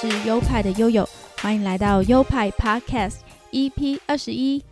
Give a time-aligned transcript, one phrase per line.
[0.00, 1.06] 是优派的悠悠，
[1.42, 3.16] 欢迎来到优派 Podcast
[3.52, 4.64] EP 二十一。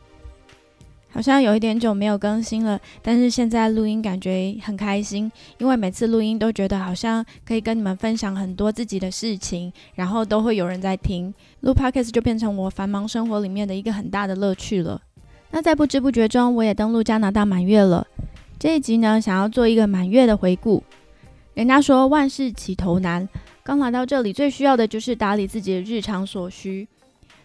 [1.11, 14.99] 好像有一点久没有更新了，但是现在录音感觉很开心，因为每次录音都觉得好像可以跟你们分享很多自己的事情，然后都会有人在听，录 Podcast 就变成我繁忙生活里面的一个很大的乐趣了。
[15.51, 18.07] 那在不知不觉中，我也登陆加拿大满月了。
[18.59, 20.83] 这一集呢，想要做一个满月的回顾。
[21.53, 23.29] 人家说万事起头难，
[23.69, 26.89] 刚来到这里最需要的就是打理自己的日常所需。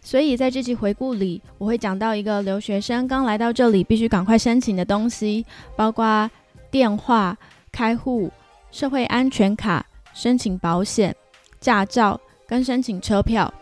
[0.02, 6.32] 所以在这期回顾里，我会讲到一个留学生刚来到这里必须赶快申请的东西，包括
[6.72, 7.38] 电话、
[7.74, 8.32] 开户、
[8.72, 11.14] 社会安全卡、申请保险、
[11.60, 13.54] 驾照跟申请车票。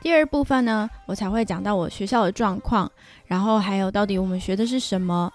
[0.00, 2.90] 第二部分呢，我才会讲到我学校的状况，
[3.26, 5.32] 然后还有到底我们学的是什么。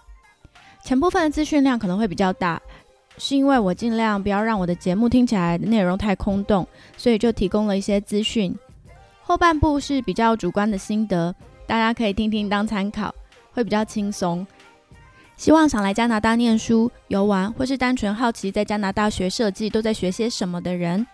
[0.83, 2.61] 前部分的资讯量可能会比较大，
[3.17, 6.67] 是因为我尽量不要让我的节目听起来内容太空洞，
[6.98, 8.58] 所以就提供了一些资讯。
[9.22, 11.34] 后半部是比较主观的心得，
[11.66, 13.14] 大家可以听听当参考，
[13.54, 14.45] 会比较轻松。
[15.38, 21.06] 希望想来加拿大念书、游玩，或是单纯好奇在加拿大学设计都在学些什么的人，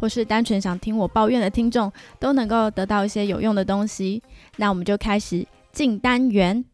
[0.00, 4.22] 或是单纯想听我抱怨的听众，都能够得到一些有用的东西。
[4.56, 6.64] 那我们就开始进单元。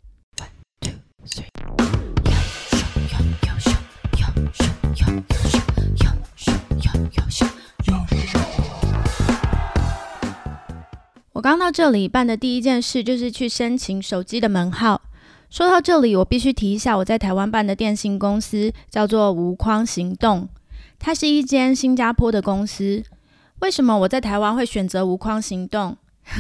[11.32, 15.00] 我刚到这里办的第一件事就是去申请手机的门号。
[15.48, 20.48] 说到这里，我必须提一下我在台湾办的电信公司，叫做无框行动，
[20.98, 23.02] 它是一间新加坡的公司。
[23.60, 25.96] 为什么我在台湾会选择无框行动？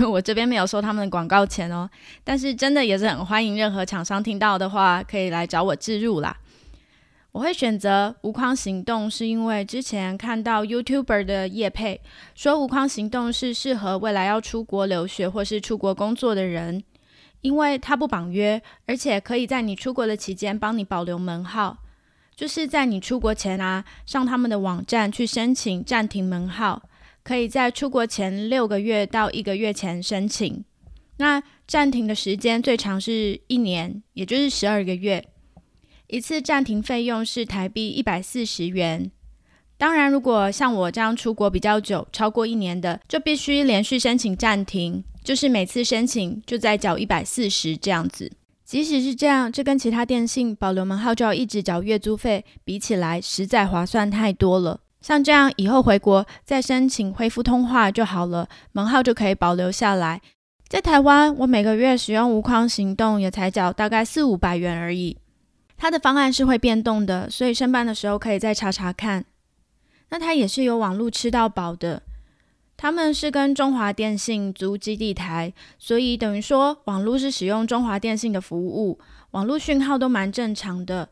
[0.08, 1.90] 我这边没有收他们的广告钱哦，
[2.22, 6.36] 但是真的也是很欢迎任何厂商听到的话，可以来找我置入啦。
[7.32, 11.98] 我会选择无框行动，是因为之前看到 YouTuber 的叶配
[12.34, 16.84] 说无框行动是适合未来要出国留学或是出国工作的人，
[17.40, 21.78] 因为它不绑约，而且可以在你出国的期间帮你保留门号，
[22.36, 26.82] 就是在你出国前啊，上他们的网站去申请暂停门号，
[27.22, 30.62] 可以在出国前六个月到一个月前申请，
[31.16, 35.31] 那暂停的时间最长是一年，也就是十二个月。
[36.12, 39.10] 一次暂停费用是台币一百四十元。
[39.78, 48.30] 当然，如果像我这样出国比较久，超过一年的，就必须连续申请暂停，就是每次申请就再缴一百四十这样子。
[48.62, 54.80] 即使是这样，这跟其他电信保留门号就要一直缴月租费比起来，实在划算太多了。
[55.00, 60.20] 像这样以后回国再申请恢复通话就好了，门号就可以保留下来。
[60.68, 65.16] 在台湾，我每个月使用无框行动也才缴大概四五百元而已。
[65.82, 69.24] 它的方案是会变动的，所以申办的时候可以再查查看。
[70.10, 72.04] 那它也是有网络吃到饱的，
[72.76, 79.00] 他们是跟中华电信租基地台，所以等于说网络是使用中华电信的服务，
[79.32, 81.08] 网络讯号都蛮正常的。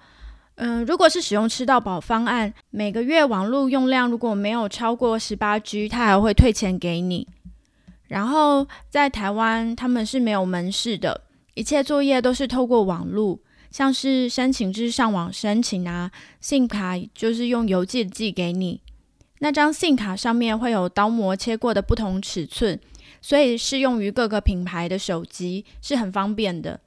[0.54, 7.26] 嗯，如果是使用吃到饱方案，每个月网络用量如果没有超过十八 G，它还会退钱给你。
[8.06, 11.22] 然后在台湾他们是没有门市的，
[11.54, 13.40] 一切作业都是透过网络。
[13.70, 16.10] 像是申请就是上网申请啊，
[16.40, 18.80] 信卡就是用邮寄寄给你，
[19.38, 22.78] 那张信卡上面会有刀模切过的不同尺寸，
[23.22, 26.80] 所以适用于各个品牌的手机是很方便的。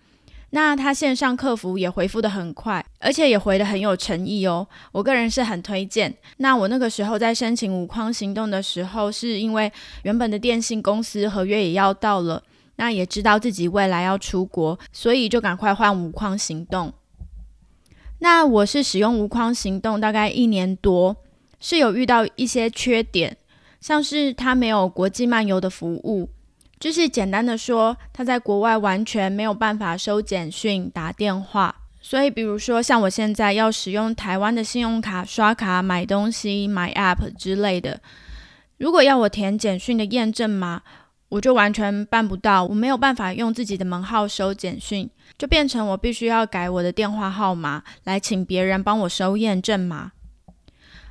[0.52, 6.14] 那他线上客服也回复的很快，而且也回的很有诚意哦，我个人是很推荐。
[6.38, 9.72] 那我那个时候在申请五框行动的时候，是因为
[10.04, 12.44] 原本的电信公司合约也要到了。
[12.76, 16.92] 那也知道自己未来要出国，所以就赶快换无框行动。
[18.20, 21.16] 那我是使用无框行动大概一年多，
[21.60, 23.38] 是有遇到一些缺点，
[23.80, 26.30] 像是它没有国际漫游的服务，
[26.80, 31.76] 就是简单的说，它在国外完全没有办法收简讯、打电话。
[32.02, 38.02] 所以，比如说像我现在要使用台湾的信用卡刷卡买东西、买 App 之类的，
[38.78, 40.82] 如果要我填简讯的验证码。
[41.34, 50.12] 我就完全办不到，我没有办法用自己的门号收简讯，就变成我必须要改我的电话号码来请别人帮我收验证码。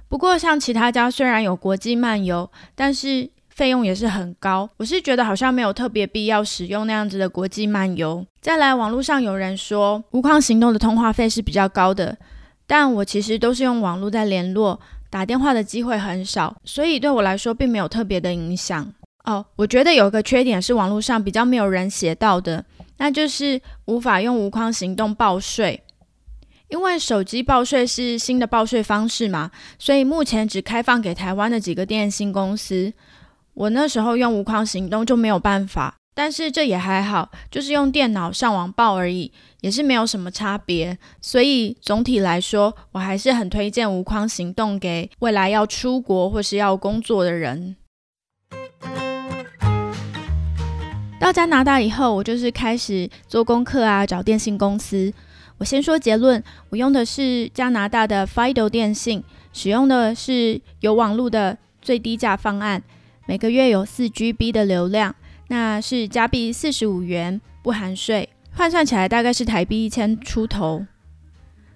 [0.09, 4.71] 不过像其他家虽然有国际漫游，但是费用也是很高。
[4.77, 8.25] 我是觉得好像没有特别必要使用那样子的国际漫游。
[8.41, 12.17] 再来，网络上有人说无框行动的通话费是比较高的，
[12.69, 14.79] 但我其实都是用网络在联络，
[15.11, 18.93] 打电话的机会很少，所以对我来说并没有特别的影响。
[19.25, 22.65] 哦，我觉得有个缺点是网络上比较没有人写到的，
[22.99, 25.81] 那就是无法用无框行动报税，
[26.69, 32.93] 因为手机报税是新的报税方式嘛，所以目前只开放给台湾的几个电信公司。
[33.55, 39.31] 我那时候用无框行动就没有办法，但是这也还好，就是用电脑上网报而已，
[39.61, 40.99] 也是没有什么差别。
[41.21, 47.77] 所以总体来说，我还是很推荐无框行动给未来要出国或是要工作的人。
[51.23, 55.15] 到加拿大以后，我就是开始做功课啊，找电信公司。
[55.57, 59.23] 我先说结论，我用的是加拿大的 Fido 电信，
[59.53, 62.83] 使用的是有网络的最低价方案，
[63.27, 65.15] 每个月有四 GB 的流量，
[65.47, 70.85] 那是加币四十五元，不含税，换算起来大概是台币一千出头。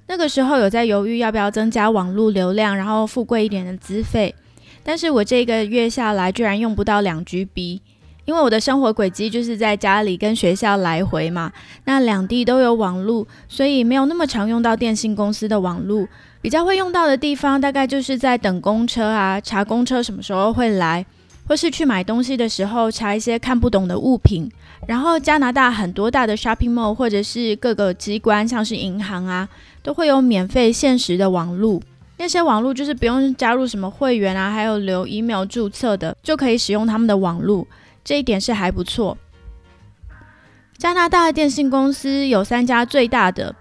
[0.09, 4.35] 那个时候有在犹豫要不要增加网络流量，然后付贵一点的资费，
[4.83, 7.83] 但是我这个月下来居然用不到两 GB。
[8.27, 11.51] 因为我的生活轨迹就是在家里跟学校来回嘛，
[11.85, 16.07] 那两地都有网路，所以没有那么常用到电信公司的网路。
[16.43, 21.05] 比较会用到的地方，大概就是在等公车啊，查公车什么时候会来，
[21.49, 24.51] 或是去买东西的时候查一些看不懂的物品。
[24.87, 29.49] 然后加拿大很多大的 shopping mall 或者是各个机关，像是银行啊，
[29.83, 31.83] 都会有免费限时的网路。
[32.19, 37.67] 那些网路就是不用加入什么会员啊，还有留 email 注册的，就可以使用他们的网路。
[38.07, 39.19] 这一点是还不错。
[40.79, 43.57] 加拿大的电信公司有三家最大的，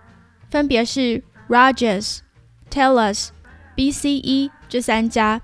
[0.52, 2.20] 分别是 Rogers、
[2.70, 3.30] Telus、
[3.76, 5.42] BCE 这三家。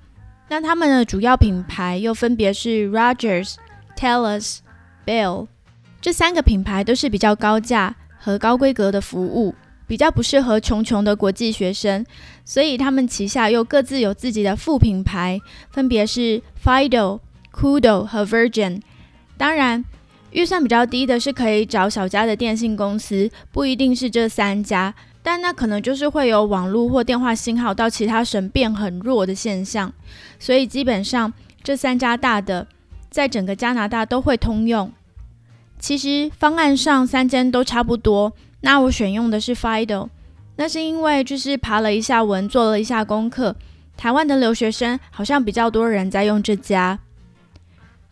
[0.49, 3.55] 那他们的主要品牌又分别是 Rogers、
[3.97, 4.59] Telus、
[5.03, 5.47] Bell。
[5.99, 9.55] 这三个品牌都是比较高价和高规格的服务，
[9.87, 12.05] 比较不适合穷穷的国际学生，
[12.45, 15.39] 所以他们旗下又各自有自己的副品牌，
[15.71, 17.21] 分别是 Fido、
[17.51, 18.81] Kudo 和 Virgin。
[19.41, 19.83] 当然，
[20.29, 24.93] 预算比较低的是可以找小家的电信公司，不一定是这三家，
[25.23, 29.91] 但那可能就是会有网络或电话信号到其他省变很弱的现象，
[30.37, 31.33] 所以基本上
[31.63, 32.67] 这三家大的
[33.09, 34.91] 在整个加拿大都会通用。
[35.79, 40.09] 其实方案上三间都差不多，那我选用的是 Fido，
[40.57, 43.55] 那是因为就是爬了一下文，做了一下功课，
[43.97, 46.99] 台湾的留学生好像比较多人在用这家。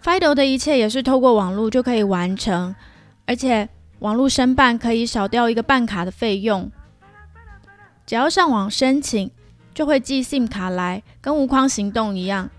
[0.01, 2.73] Fido 的一切也是透过网络就可以完成，
[3.25, 3.67] 而且
[3.99, 6.71] 网络申办可以少掉一个办卡的费用。
[8.05, 9.29] 只要上网申请，
[9.73, 12.49] 就会寄 SIM 卡来，跟无框行动一样。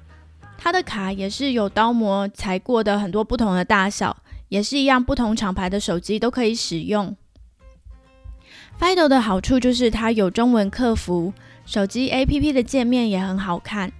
[0.58, 4.14] 它的卡也是有刀模裁过的，很多不同的大小，
[4.48, 7.16] 也是一样，不同厂牌的手机都可以使用。
[8.78, 11.32] Fido 的好处就是它有中文客服，
[11.64, 13.90] 手机 APP 的界面也很好看，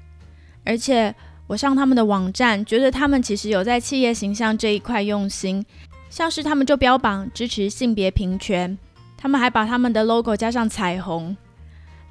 [0.66, 1.14] 而且。
[1.50, 5.67] 我上他们的网站，觉得他们其实有在企业形象这一块用心，
[6.08, 8.79] 像是他们就标榜支持性别平权，
[9.17, 11.37] 他们还把他们的 logo 加上彩虹。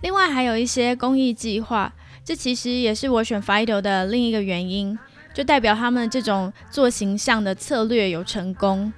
[0.01, 4.99] 另外还有一些公益计划，这其实也是我选 Fido 的另一个原因，
[5.33, 8.91] 就代表他们这种做形象的策略有成功。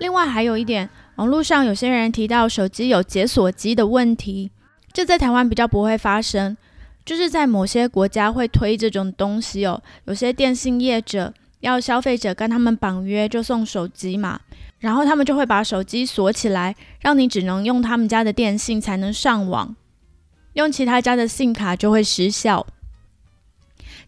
[0.00, 4.50] 另外还有一点，网络上有些人提到手机有解锁机的问题，
[4.92, 6.56] 这在台湾比较不会发生。
[7.04, 14.40] 就是在某些国家会推这种东西哦，有些电信业者要消费者跟他们绑约就送手机嘛，
[14.78, 19.74] 然后他们就会把手机锁起来，让你只能用他们家的电信才能上网，
[20.52, 22.64] 用其他家的信卡就会失效，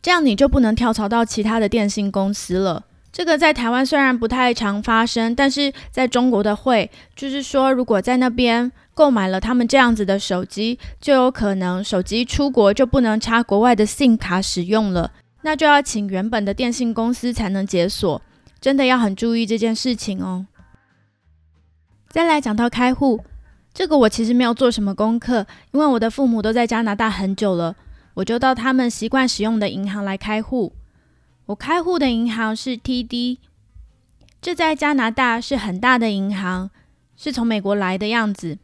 [0.01, 2.85] 这样你就不能跳槽到其他的电信公司了。
[3.13, 8.71] 这个在台湾虽然不太常发生，但是在中国的会，就是说如果在那边。
[8.95, 18.23] 购买了他们这样子的手机，就有可能手机出国就不能插国外的 SIM 卡使用了，那就要请原本的电信公司才能解锁，
[18.61, 20.47] 真的要很注意这件事情哦。
[22.09, 23.25] 再来讲到开户，
[23.73, 27.75] 这个我其实没有做什么功课，因为我的父母都在加拿大很久了，
[28.15, 30.73] 我就到他们习惯使用的银行来开户。
[31.47, 33.39] 我开户的银行是 TD，
[34.41, 36.71] 这在加拿大是很大的银行，
[37.17, 38.59] 是从美国来的样子。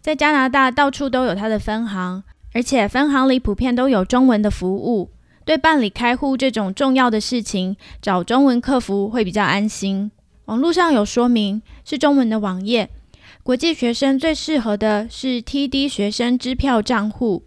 [0.00, 2.22] 在加拿大到处都有它的分行，
[2.54, 5.10] 而且分行里普遍都有中文的服务。
[5.44, 10.10] 对办理开户这种重要的事情，找中文客服会比较安心。
[10.44, 12.90] 网络上有说明，是中文的网页。
[13.42, 17.44] 国际学生最适合的是 TD 学生支票账户。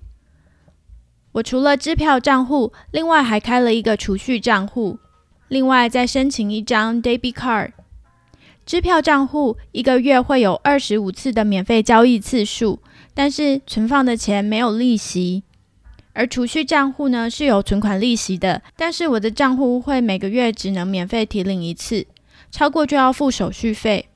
[1.33, 4.97] 我除了支票账户，另外还开了一个储蓄账户，
[5.47, 7.71] 另外再申请一张 Debit Card。
[8.71, 12.79] 支票账户一个月会有二十五次的免费交易次数，
[13.13, 15.43] 但是存放的钱没有利息。
[16.13, 22.07] 而储蓄账户呢是有存款利息的，但是我的账户会每个月只能免费提领一次，
[22.49, 24.07] 超过就要付手续费。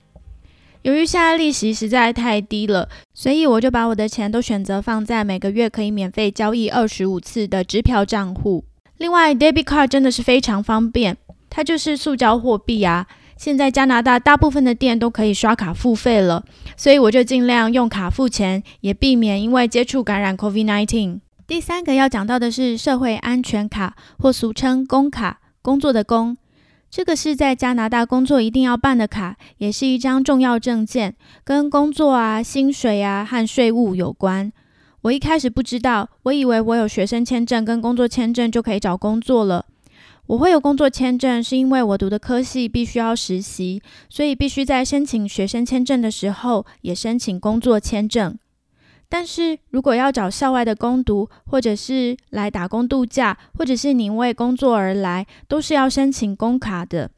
[0.84, 8.64] 由于现在利息实在太低了，所以我就把我的钱都选择放在每个月可以免费交易二十五次的支票账户。
[9.00, 11.18] 另外，debit card 真的是非常方便，
[11.50, 13.06] 它就是塑胶货币啊。
[13.38, 16.44] 现在加拿大大部分的店都可以刷卡付费了，
[16.78, 21.20] 所以我就尽量用卡付钱，也避免因为接触感染 COVID-19。
[21.46, 26.38] 第三个要讲到的是社会安全卡，或俗称工卡，工作的工。
[26.90, 34.52] 这个是在加拿大工作一定要办的卡，也是一张重要证件，跟工作啊、薪水啊和税务有关。
[35.02, 39.66] 我一开始不知道，我以为我有学生签证跟工作签证就可以找工作了。
[40.28, 48.38] 我会有工作签证，是因为我读的科系必须要实习，所以必须在申请学生签证的时候也申请工作签证。
[49.08, 57.12] 但是如果要找校外的攻读，或者是来打工度假，或者是您为工作而来，都是要申请工卡的。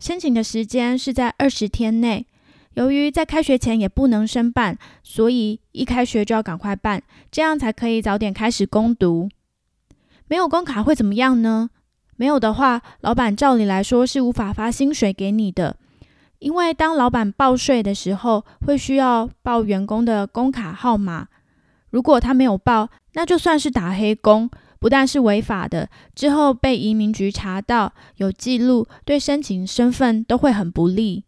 [0.00, 2.26] 申请的时间是在二十天内。
[2.74, 9.28] 由于在开学前也不能申办，所以一开学就要赶快办，这样才可以早点开始攻读。
[10.26, 11.70] 没有工卡会怎么样呢？
[12.20, 15.78] 没有的话，老板照理来说是无法发薪水给你的，
[16.38, 21.28] 因为当老板报税的时候，会需要报员工的工卡号码。
[21.88, 31.24] 如果他没有报，那就算是打黑工，不但是违法的，之后被移民局查到有记录，对申请身份都会很不利。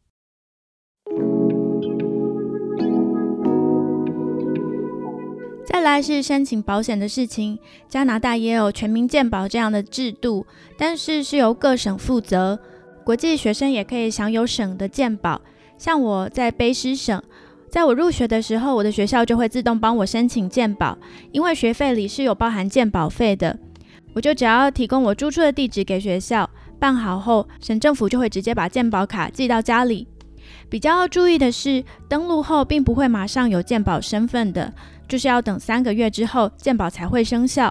[5.72, 12.60] 再来是申请保险的事情，加拿大也有全民健保这样的制度，但是是由各省负责。
[13.02, 15.40] 国际学生也可以享有省的健保，
[15.78, 17.20] 像我在卑诗省，
[17.70, 20.96] 在我入学的时候，我的学校就会自动帮我申请健保，
[21.32, 23.58] 因为学费里是有包含健保费的。
[24.12, 26.48] 我就只要提供我住处的地址给学校，
[26.78, 30.06] 办好后，省政府就会直接把健保卡寄到家里。
[30.68, 34.72] 比较要注意的是，登录后并不会马上有健保身份的。
[35.12, 37.70] 就是要等三个月之后健保才会生效，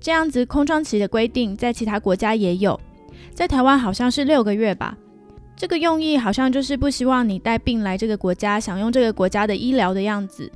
[0.00, 2.80] 这样子空窗期的规定在其他国家也有，
[3.32, 4.98] 在台湾好像是六个月吧。
[5.54, 10.50] 这个用意好像就是不希望你带病来这个国家享用这个国家的医疗的样子。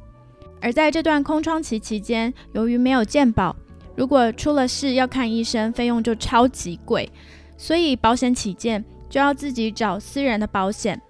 [0.60, 3.54] 而在这段空窗期期间，由于没有健保，
[3.94, 7.08] 如果出了事要看医生，费用就超级贵，
[7.56, 11.00] 所以保险起见就要自己找私人的保险。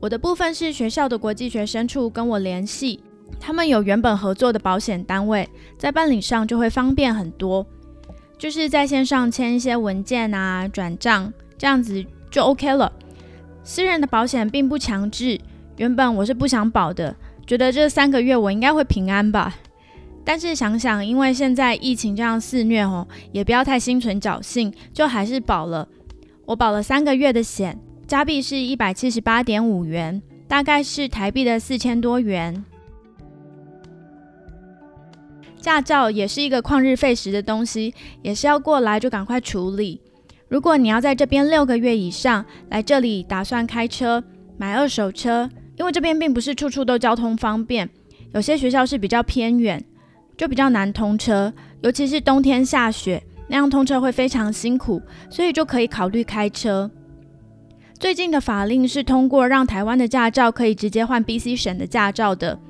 [0.00, 2.98] 我的部分是学校的国际学生处跟我联系。
[3.40, 5.48] 他们有原本合作的保险单位，
[5.78, 7.66] 在办理上就会方便很多，
[8.38, 12.92] 就是在线上签一些文件啊、转账这样子就 OK 了。
[13.62, 15.40] 私人的保险并不强制，
[15.76, 17.14] 原本我是不想保的，
[17.46, 19.56] 觉得这三个月我应该会平安吧。
[20.24, 25.86] 但是想想，因为现在疫情这样肆虐哦，也不要太心存侥幸，就还是保了。
[26.46, 32.64] 我保了三个月的险，加币是一百七十八点五元，大概是台币的四千多元。
[35.64, 39.98] 驾照也是一个旷日费时的东西，也是要过来就赶快处理。
[40.46, 44.22] 如果你要在这边六个月以上，来这里打算开车
[44.58, 47.88] 买二手车，因为这边并不是处处都交通方便，
[48.34, 49.82] 有些学校是比较偏远，
[50.36, 56.90] 就比较难通车，尤其是冬天下雪，那样通车会非常辛苦，所以就可以考虑开车。
[57.98, 62.60] 最近的法令是通过让台湾的驾照可以直接换 BC 省的驾照的，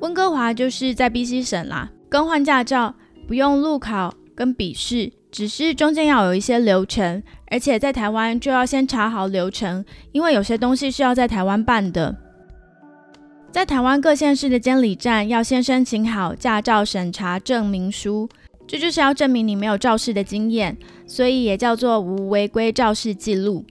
[0.00, 1.92] 温哥华就是在 BC 省啦。
[2.08, 2.94] 更换驾照
[3.26, 12.16] 不用路考跟笔试，只是中间要有一些流程，而且在台湾就要先查好流程，因为有些东西是要在台湾办的。
[13.50, 18.28] 在台湾各县市的监理站要先申请好驾照审查证明书，
[18.66, 23.64] 这就是要证明你没有肇事的经验，所以也叫做无违规肇事记录。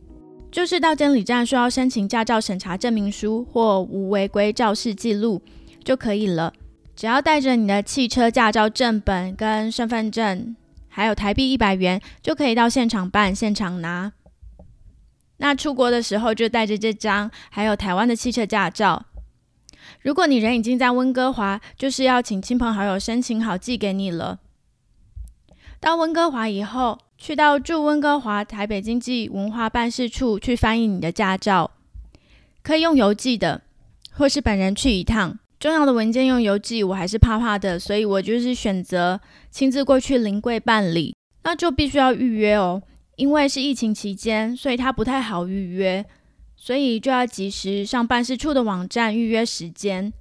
[0.52, 5.42] 就是到监理站需要申请驾照审查证明书或无违规肇事记录
[5.84, 6.52] 就可以了。
[6.96, 10.56] 只要带着你的汽车驾照正本跟身份证，
[10.88, 14.14] 还有台币一百元，就可以到现场办、现场拿。
[15.38, 19.08] 那出国的时候就带着这张，还有台湾的汽车驾照。
[20.02, 24.40] 如果你人已经在温哥华，就是要请亲朋好友申请好寄给你了。
[25.82, 31.72] 到温哥华以后，去到驻温哥华台北经济文化办事处去翻译你的驾照，
[32.64, 33.64] 可以用邮寄的，
[34.12, 35.38] 或是本人去一趟。
[35.66, 39.20] 重要的文件用邮寄，我还是怕怕的，所以我就是选择
[39.50, 41.16] 亲自过去临柜办理。
[41.42, 42.80] 那就必须要预约哦，
[43.16, 46.06] 因为是疫情期间，所以它不太好预约，
[46.56, 50.14] 所以就要及时上办事处的网站预约时间。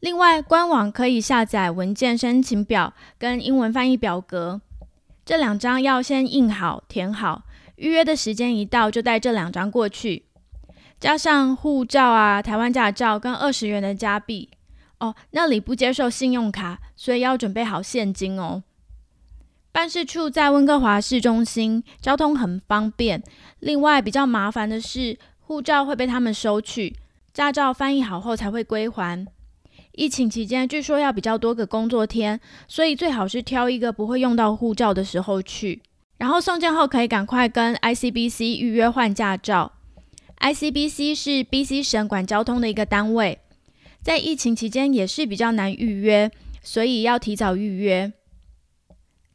[0.00, 4.60] 另外，官网可以下载文件申请表跟英文翻译表格，
[5.24, 7.44] 这两张要先印好填好，
[7.76, 10.24] 预约的时间一到就带这两张过去。
[11.00, 14.48] 加上护照啊、台湾驾照跟二十元的加币
[14.98, 18.64] 哦，那里不接受信用卡，所以要准备好现金哦。
[19.70, 23.22] 办事处在温哥华市中心，交通很方便。
[23.60, 26.96] 另外比较麻烦的是，护照会被他们收取，
[27.32, 29.24] 驾照翻译好后才会归还。
[29.92, 35.80] 疫情期间据说要比较多个工作天，所以最好是挑一个不会用到护照的时候去。
[36.16, 39.72] 然后送件后可以赶快跟 ICBC 预约换驾照。
[40.40, 43.38] ICBC 是 BC 省管交通的一个单位，
[44.02, 46.30] 在疫情期间也是比较难预约，
[46.62, 48.12] 所以要提早预约。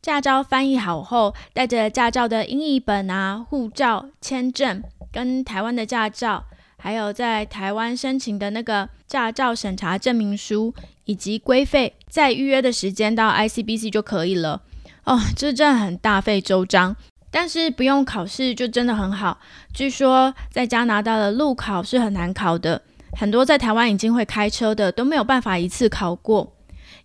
[0.01, 6.45] 驾照翻译好后，带着驾照的英译本啊、护照、签证，跟台湾的驾照，
[6.77, 10.73] 还有在台湾申请的那个驾照审查证明书
[11.05, 14.61] 以及规费，在预约的时间到 ICBC 就可以了。
[15.05, 16.95] 哦，这真的很大费周章，
[17.33, 19.39] 但是不用考试就真的很好。
[19.73, 22.79] 据说在加拿大的路考是很难考的，
[23.17, 26.53] 很多在台湾已经会开车的都没有办法一次考过。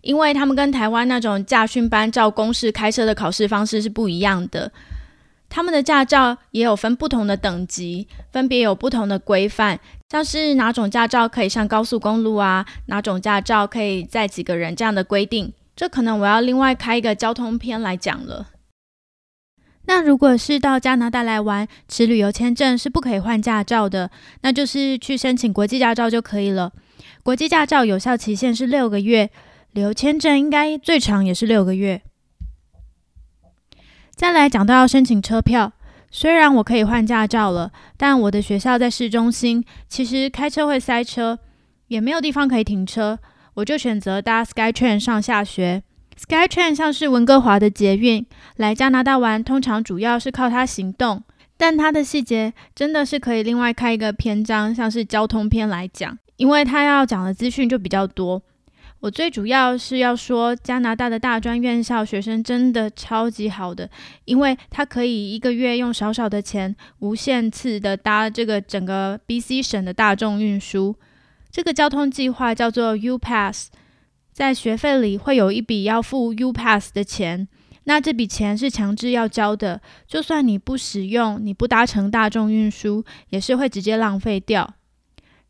[0.01, 4.71] 因为他们跟台湾那种驾训班照公式开车的考试方式是不一样的，
[5.49, 9.79] 他们的驾照也有分不同的等级，分别有不同的规范，
[10.11, 18.45] 像是哪种驾照可以上高速公路啊，哪种驾照可以载几个人这样的规定，这可能我要另外开一个交通篇来讲了。
[19.89, 26.71] 那如果是到加拿大来玩，持旅游签证是不可以换驾照的，那就是去申请国际驾照就可以了。
[27.23, 29.31] 国际驾照有效期限是六个月。
[29.71, 32.03] 旅游签证应该最长也是六个月。
[34.15, 35.73] 再来讲到要申请车票，
[36.11, 41.39] 虽然我可以换驾照了，但我的学校在市中心，其实开车会塞车，
[41.87, 43.17] 也没有地方可以停车，
[43.55, 45.81] 我就选择搭 SkyTrain 上下学。
[46.19, 48.25] SkyTrain 像是温哥华的捷运，
[48.57, 51.23] 来加拿大玩通常主要是靠它行动，
[51.55, 58.41] 但它的细节真的是可以另外开一个篇章，像是交通篇来讲，因为它要讲的资讯就比较多。
[58.99, 63.89] 我最主要是要说，加拿大的大专院校学生真的超级好的，
[64.25, 70.93] 因为他可以一个月用少少的钱，无限次的搭这个整个 BC 省的大众运输。
[71.49, 73.69] 这个交通计划叫做 U Pass，
[74.39, 77.45] 在学费里会有一笔要付 U Pass 的钱，
[77.83, 84.75] 那这笔钱是强制要交的，就算你不使用，你不搭乘大众运输，也是会直接浪费掉。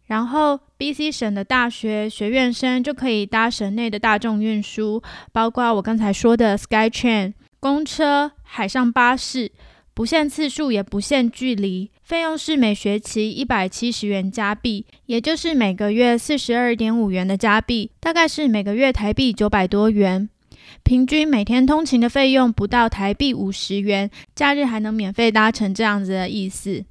[0.08, 9.52] 然后，B.C 省的大学学院生就可以搭省内的大众运输，包括我刚才说的 SkyTrain 公车、海上巴士，
[10.00, 20.30] 不限次数也不限距离，费用是每学期一百七十元加币，也就是每个月四十二点五元的加币，大概是每个月台币九百多元，
[20.84, 26.86] 平均每天通勤的费用不到台币五十元，假日还能免费搭乘，这样子的意思。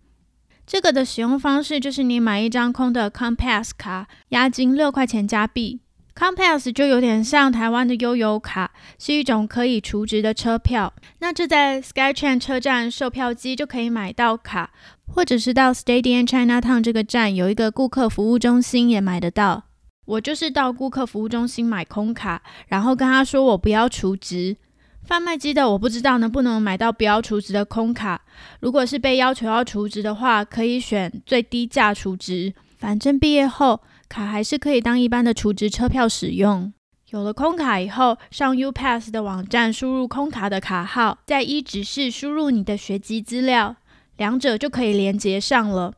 [0.67, 5.81] 这个的使用方式就是你买一张空的 Compass 卡，押金六块钱加币。
[6.19, 10.93] Compass 就有点像台湾的悠游卡，是一种可以储值的车票。
[11.21, 14.73] 那这在 SkyTrain 车站售票机就可以买到卡，
[15.07, 19.63] 或者是到 Stadium Chinatown 这个站有一个顾客服务中心也买得到。
[20.07, 24.57] 我就是到顾客服务中心买空卡，然后跟他说我不要储值。
[25.05, 28.21] 贩卖机的我不知道能不能买到不要储值的空卡。
[28.59, 32.53] 如果是被要求要储值的话，可以选最低价储值。
[32.77, 36.73] 反正毕业后卡还是可以当一般的储值车票使用。
[37.11, 43.77] 有了空卡以后，上 UPass 的网站输入空卡的卡号，在一指示输入你的学籍资料，
[44.17, 45.95] 两者就可以连接上了。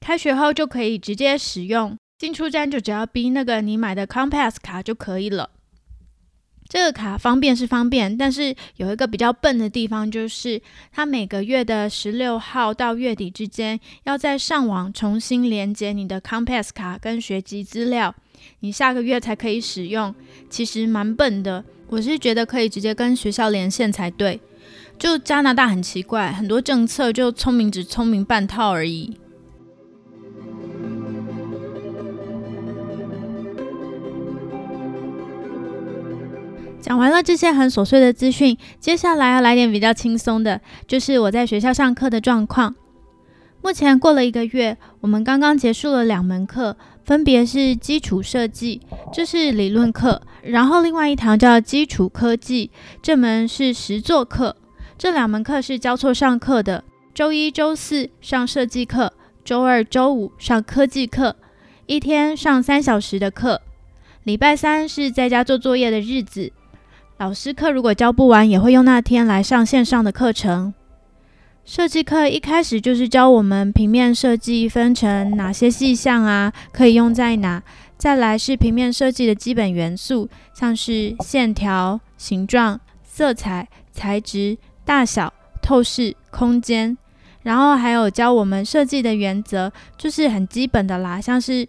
[0.00, 1.96] 开学后就可以直接使用。
[2.18, 5.50] 进出站就只要逼那个你买的 Compass 卡就可以了。
[6.68, 10.60] 这个卡方便是方便，但是有一个比较笨的地方，就是
[10.92, 18.14] 它每个月的十六号到月底之间，要在上网重新连接你的 Compass 卡跟学籍资料，
[18.60, 20.14] 你下个月才可以使用。
[20.50, 24.38] 其实蛮笨的，我是觉得可以直接跟学校连线才对。
[24.98, 29.16] 就加拿大很奇怪，很多政策就聪明只聪明半套而已。
[36.80, 42.74] 讲完了这些很琐碎的资讯，接下来要来点比较轻松的，就是我在学校上课的状况。
[43.60, 48.80] 目前过了一个月，我们刚刚结束了两门课，分别是基础设计，
[49.12, 52.70] 这是理论课；然后另外一堂叫基础科技，
[53.02, 54.56] 这门是实作课。
[54.96, 59.12] 这两门课是交错上课的，周一、周四上设计课，
[59.44, 61.36] 周二、周五上科技课，
[61.86, 63.60] 一天上三小时的课。
[64.22, 66.52] 礼拜三是在家做作业的日子。
[67.18, 70.72] 老师课如果教不完，也会用那天来上线上的课程。
[71.64, 77.60] 设计课一开始就是教我们平面设计分成哪些细项啊，可以用在哪。
[77.96, 86.96] 再来是平面设计的基本元素，像是线条、形状、色彩、材质、大小、透视、空间，
[87.42, 91.66] 然后还有教我们设计的原则，就是很基本的啦，像是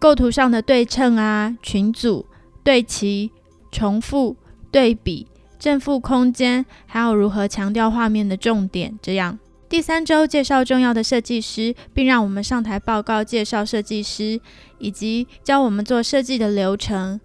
[0.00, 2.26] 构图上的对称啊、群组、
[2.64, 3.30] 对齐、
[3.70, 4.36] 重复、
[4.70, 5.26] 对比、
[5.58, 9.38] 正负空间，还有如何强调画面的重点，这样。
[9.68, 14.40] 第三周介绍重要的设计师，并让我们上台报告介绍设计师，
[14.78, 17.20] 以及教我们做设计的流程。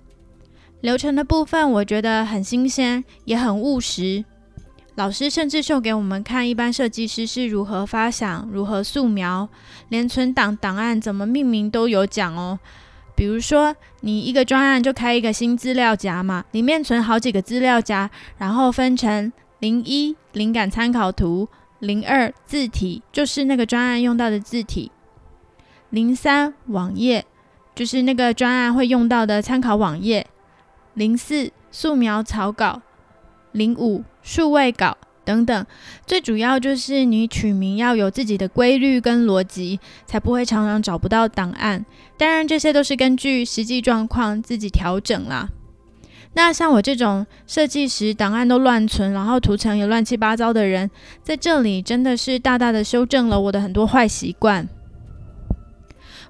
[0.82, 4.24] 流程的部分我觉得很新鲜，也很务实。
[4.94, 9.50] 老师甚至秀给我们看一般设计师是如何发想、如何素描，
[9.90, 12.60] 连存档档案怎么命名都有讲哦。
[13.16, 21.48] 比如说，你一个专案就开一个新资料夹嘛，里面存好几个资料夹，然后分成零一灵感参考图。
[21.80, 24.92] 零二字体就是那个专案用到的字体，
[25.90, 27.26] 零三网页
[27.76, 30.26] 就是那个专案会用到的参考网页，
[30.94, 32.82] 零四素描草稿，
[33.52, 35.66] 零五数位稿等等。
[36.06, 41.84] 最主要就是你取名要有自己的规律跟逻辑，才不会常常找不到档案。
[42.18, 45.50] 当然，这些都是根据实际状况自己调整啦。
[46.38, 50.92] 那像我这种设计时档案都乱存，然后图层也乱七八糟的人，
[51.24, 54.68] 在这里真的是大大的修正了我的很多坏习惯。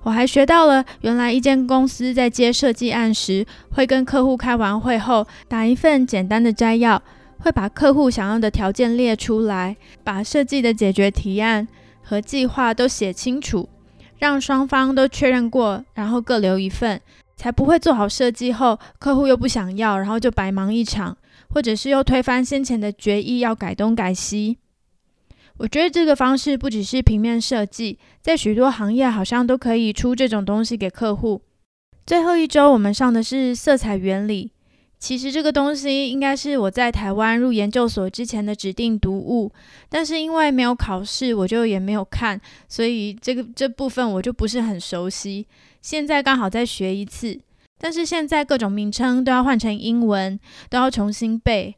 [0.04, 7.02] 我还学到了，原来一间公司在接设计案时，会跟客户开完会后打一份简单的摘要，
[7.46, 11.68] 会把客户想要的条件列出来，把设计的解决提案
[12.02, 13.70] 和计划都写清楚，
[14.18, 17.00] 让双方都确认过，然后各留一份。
[17.36, 21.16] 才不会做好设计后，客户又不想要，然后就白忙一场，
[21.50, 24.58] 或者是又推翻先前的决议，要改东改西。
[25.58, 31.44] 我觉得这个方式不只是平面设计，在许多行业好像都可以出这种东西给客户。
[32.08, 34.52] 最后一周我们上的是色彩原理，
[34.98, 39.52] 其实这个东西应该是我在台湾入研究所之前的指定读物，
[39.90, 45.46] 但是因为没有考试，我就也没有看，所以这个这部分我就不是很熟悉。
[45.82, 47.40] 现在刚好再学一次，
[47.78, 51.76] 但是现在各种名称都要换成英文，都要重新背。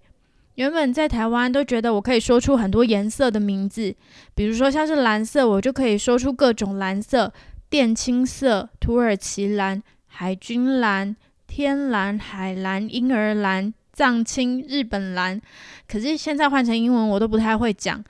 [0.56, 3.94] 原本在台湾都觉得我可以说出很多颜色的名字，
[4.34, 7.34] 比如说像是蓝色，我就可以说出各种蓝色：
[7.70, 11.16] 靛青色、土耳其蓝、海军蓝、
[11.48, 15.42] 天蓝、海蓝、婴儿蓝、藏青、日本蓝。
[15.88, 18.04] 可是现在换成英文，我都不太会讲，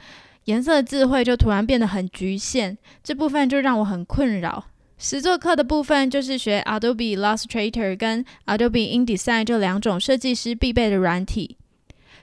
[0.46, 4.66] 颜色智慧就突然变得很局限，这部分就让我很困扰。
[4.98, 11.56] 实作课的部分就是学 Adobe Illustrator 跟 Adobe InDesign 这两种设计师必备的软体。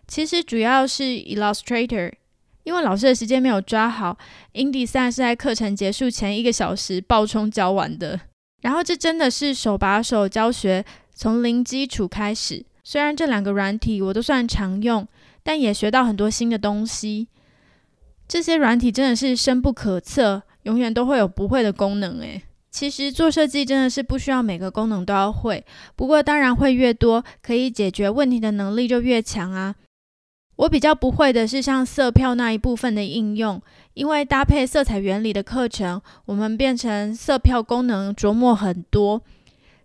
[0.09, 2.13] 其实主要是 Illustrator，
[2.65, 4.19] 因为老师的时间没有抓好
[4.55, 8.21] ，InDesign 是在课程结束前一个小时爆冲教完的。
[8.63, 12.65] 然后这真的是手把手教学，从零基础开始。
[12.83, 15.09] 虽然这两个软体我都算常用，
[15.43, 17.29] 但也学到很多新的东西。
[18.29, 22.43] 这些软体真的是深不可测，永远都会有不会的功能诶。
[22.71, 29.75] 其实做设计真的是不需要每个功能都要会，不过当然会越多，可以解决问题的能力就越强啊。
[30.57, 33.63] 我比较不会的是像色票那一部分的应用，
[33.95, 39.23] 因为搭配色彩原理的课程，我们变成色票功能琢磨很多。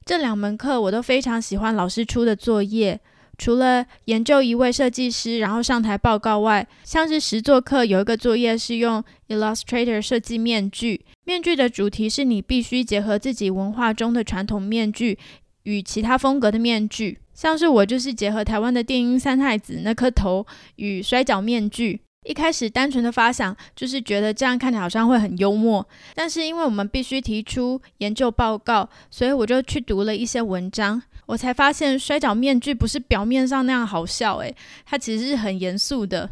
[0.09, 2.99] 这两门课我都非常喜欢老师出的作业。
[3.37, 15.19] 除了研究一位设计师，然后上台报告外，像是实作课有一个作业是用 Illustrator 设计面具，面具的主题是你必须结合自己文化中的传统面具
[15.61, 20.43] 与其他风格的面具，像是我就是结合台湾的电音三太子那颗头
[20.77, 22.01] 与摔角面具。
[22.29, 31.01] 一开始单纯的发想就是觉得这样看起来好像会很幽默，但是因为我们必须提出研究报告，所以我就去读了一些文章。
[31.25, 36.29] 我才发现摔跤面具不是表面上那样好笑，诶，它其实是很严肃的。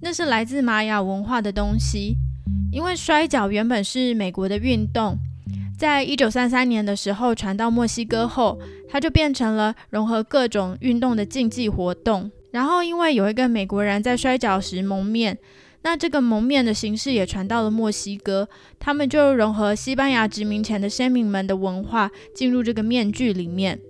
[0.00, 2.16] 那是来自玛雅文化的东西，
[2.72, 5.16] 因为摔跤原本是美国的运动，
[5.78, 8.60] 在一九三三年的时候传到墨西哥后，
[8.92, 12.30] 它就变成了融合各种运动的竞技活动。
[12.50, 15.38] 然后因为有一个美国人在摔跤时蒙面。
[15.84, 23.80] 那这个蒙面的形式也传到了墨西哥，他们就融合西班牙殖民前的先民们的文化进入这个面具里面，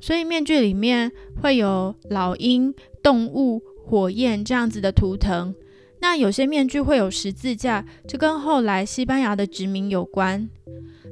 [0.00, 1.10] 所以面具里面
[1.40, 5.54] 会有老鹰、动物、火焰这样子的图腾。
[6.00, 10.48] 那有些面具会有十字架，这跟后来西班牙的殖民有关。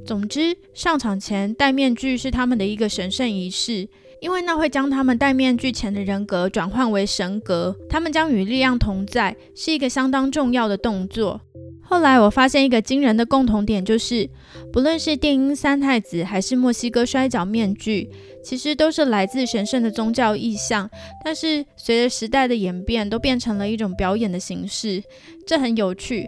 [0.07, 3.87] 总之，上场前戴面具是他们的一个神圣仪式，
[4.21, 11.41] 因为那会将他们戴面具前的人格转换为神格，他们将与力量同在，是一个相当重要的动作。
[11.81, 14.29] 后来我发现一个惊人的共同点，就是
[14.71, 18.11] 不论是电音三太子还是墨西哥摔跤面具，
[18.45, 20.91] 其实都是来自神圣的宗教意象，
[21.25, 25.03] 但是随着时代的演变，都变成了一种表演的形式，
[25.47, 26.27] 这很有趣。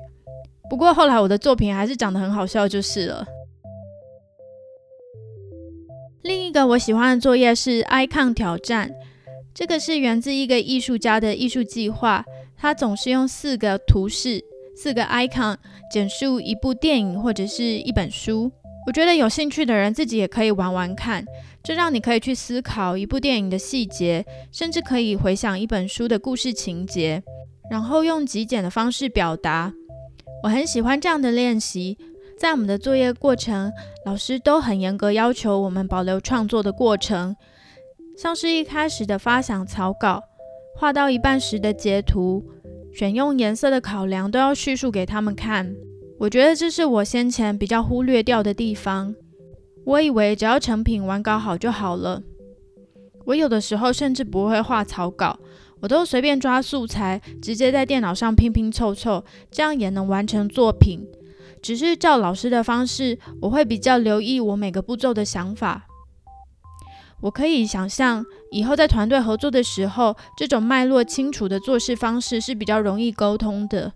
[0.71, 3.27] 不过后来我的作品还是长得很好笑，就是了。
[6.31, 8.89] 另一个我喜欢的作业是 icon 挑战，
[9.53, 12.25] 这个是源自一个艺术家的艺术计划。
[12.57, 14.41] 他总是用四个图示、
[14.77, 15.57] 四个 icon
[15.93, 18.49] 简述一部电影或者是一本书。
[18.87, 21.25] 我觉得有兴趣的人自己也可以玩玩看，
[21.65, 27.21] 这让你可以去思考一部电影的细节，甚至可以回想一本书的故事情节，
[27.69, 29.73] 然后用极简的方式表达。
[30.45, 31.99] 我很喜欢这样的练习。
[32.41, 33.71] 在我们的作业过程，
[34.07, 37.37] 老师都很严格要求我们保留创作的过程，
[38.17, 40.23] 像是一开始的发想草稿，
[40.75, 42.43] 画到一半时的截图，
[42.95, 45.71] 选用颜色的考量，都要叙述给他们看。
[46.19, 49.15] 我觉得这是我先前比较忽略掉的地方。
[49.85, 52.23] 我以为只要成品完稿好就好了。
[53.27, 55.39] 我有的时候甚至不会画草稿，
[55.81, 61.07] 我都随便抓素材，直接在电脑上拼拼凑凑，这样也能完成作品。
[61.63, 65.87] 只是照老师的方式，我会比较留意我每个步骤的想法。
[67.23, 73.93] 我可以想象以后在团队合作的时候，这种脉络清楚的做事方式是比较容易沟通的。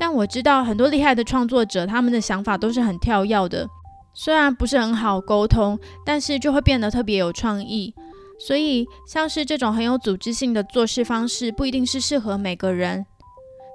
[0.00, 3.68] 但我知道很多厉害的创作者，他们的想法都是很跳跃的，
[4.14, 7.94] 虽然不是很好沟通，但是就会变得特别有创意。
[8.40, 13.04] 所以，像是这种很有组织性的做事方式，不一定是适合每个人。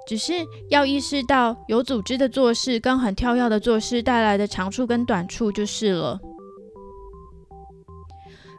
[0.06, 0.32] 只是
[0.68, 6.20] 要意识到有组织的做事跟很跳跃的做事带来的长处跟短处就是了。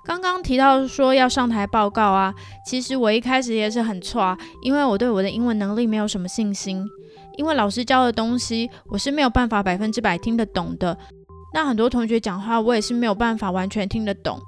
[0.03, 2.33] 刚刚提到说要上台报告啊，
[2.65, 6.85] 其实我一开始也是很错啊，因为我对我的英文能力没有什么信心，
[7.37, 10.95] 因为老师教的东西我是没有办法百分之百听得懂的。
[11.53, 14.39] 那很多同学讲话我也是没有办法完全听得懂，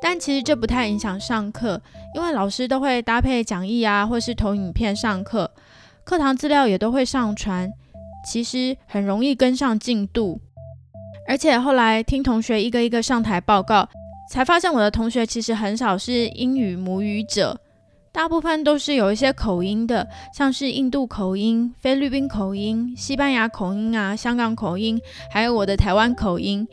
[0.00, 1.80] 但其实这不太影响上课，
[2.14, 5.50] 因为老师都会搭配讲义啊，或是投影片上课。
[6.10, 7.70] 课堂资料也都会上传，
[8.26, 10.40] 其实很容易跟上进度。
[11.28, 13.88] 而且后来听同学一个一个上台报告，
[14.28, 17.60] 才发现我的同学其实很少是英语母语者，
[18.10, 26.66] 大部分都是有一些口音的，像是印度口音、菲律宾口音、西班牙口音啊、香港口音，还有我的台湾口音。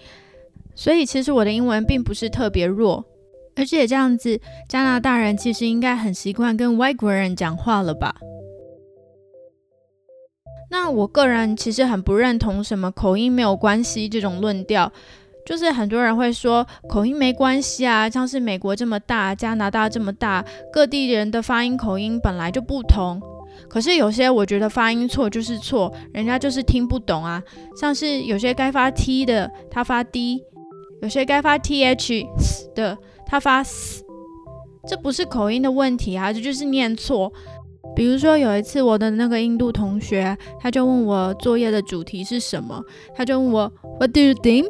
[0.74, 3.06] 所以其实我的英文并不是特别弱，
[3.56, 8.16] 而且这样子，加拿大人其实应该很习惯跟外国人讲话了吧？
[10.70, 14.92] 那我个人其实很不认同什么口音没有关系这种论调，
[15.46, 23.22] 就是很多人会说口音没关系啊，像是美国这么大，加拿大这么大，各地人的发音口音本来就不同。
[23.70, 27.42] 可是有些我觉得发音错就是错，人家就是听不懂啊。
[27.80, 30.44] 像是有些该发 t 的他发 d，
[31.02, 32.26] 有些该发 th
[32.76, 34.04] 的他发 s，
[34.88, 37.32] 这不是口音的问题啊，这就是念错。
[37.96, 42.84] 比如说有一次，我的那个印度同学，他就问我作业的主题是什么，
[43.16, 44.66] 他就问我 What do you think？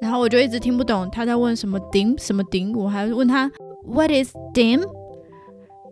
[0.00, 3.50] 然后我就一直听不懂他在问什么顶什么顶，我还问他
[3.86, 4.82] What is dim？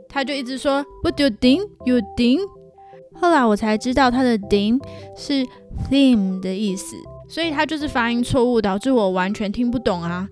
[0.08, 2.40] 他就一直说 What do you think？You think？
[3.14, 4.80] 后来我才知道他的 dim
[5.16, 5.44] 是
[5.90, 6.96] theme 的意思，
[7.28, 10.28] 所以他就是发音错误，导致我完全听不懂啊。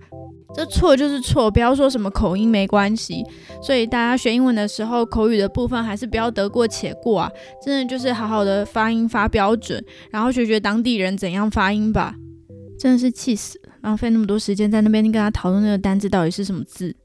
[0.53, 3.23] 这错就是错，不要说什么口音没关系。
[3.61, 7.31] 所以大家学英文的时候，口语的部分还是不要得过且过啊！
[7.61, 12.15] 真的就是好好的发音发标准，然后学学当地人怎样发音吧。
[12.77, 16.95] 真的是气死了，浪费那么多时间在那边跟他讨论那个单字到底是什么字。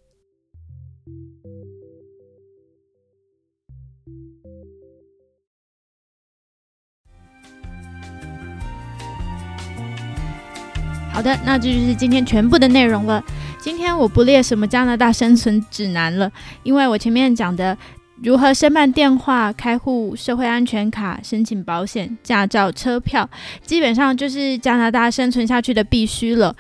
[11.20, 13.22] 好的，那这就是今天全部的内容了。
[13.59, 17.76] 今天我不列什么加拿大生存指南了，因为我前面讲的
[18.22, 23.28] 如何申办电话、开户、社会安全卡、申请保险、驾照、车票，
[23.66, 26.56] 基本上就是加拿大生存下去的必须了。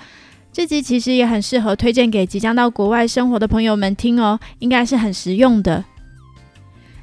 [0.52, 5.82] 这集其实也很适合推荐给即将到国外生活的朋友们听哦，应该是很实用的。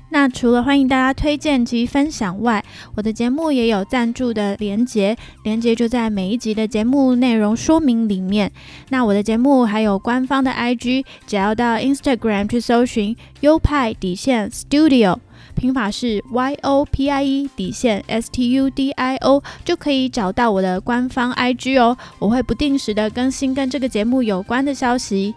[0.10, 2.64] 那除了欢迎大家推荐及分享外，
[2.96, 8.52] 我的节目也有赞助的连结，连结就在每一集的节目内容说明里面。
[8.90, 15.18] 那我的节目还有官方的 IG，只要到 Instagram 去搜寻优派底线 Studio，
[15.56, 21.98] 拼法是 Y O P I E 底线 S T U D I O，就可以找到我的官方 IG 哦。
[22.20, 25.36] 我会不定时的更新跟这个节目有关的消息。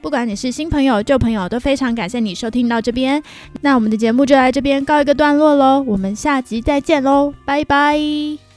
[0.00, 3.22] 不管你是新朋友、旧朋友，都非常感谢你收听到这边。
[3.60, 8.49] 那我们的节目就在这边告一个段落喽，我们下集再见喽，拜拜。